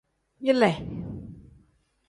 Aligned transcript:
Yile. 0.45 0.71